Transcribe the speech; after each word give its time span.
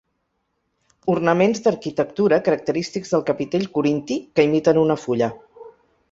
Ornaments 1.15 1.59
d'arquitectura 1.65 2.39
característics 2.47 3.13
del 3.15 3.25
capitell 3.27 3.67
corinti 3.75 4.17
que 4.39 4.47
imiten 4.49 4.81
una 4.85 4.97
fulla. 5.03 5.29